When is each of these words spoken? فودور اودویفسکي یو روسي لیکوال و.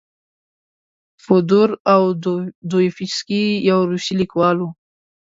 فودور 1.23 1.69
اودویفسکي 1.93 3.43
یو 3.69 3.79
روسي 3.91 4.13
لیکوال 4.21 4.57
و. 4.61 4.65